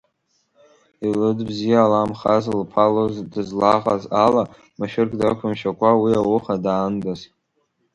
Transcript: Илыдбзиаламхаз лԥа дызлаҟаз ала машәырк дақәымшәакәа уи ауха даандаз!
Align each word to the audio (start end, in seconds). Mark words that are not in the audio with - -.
Илыдбзиаламхаз 1.07 2.45
лԥа 2.59 2.85
дызлаҟаз 3.31 4.03
ала 4.25 4.43
машәырк 4.79 5.13
дақәымшәакәа 5.19 5.91
уи 6.01 6.13
ауха 6.21 6.55
даандаз! 6.63 7.21